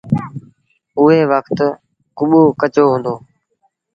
اُئي 0.99 1.19
وکت 1.31 1.59
ڪٻو 2.17 2.41
ڪچو 2.59 2.85
هُݩدو۔ 2.91 3.13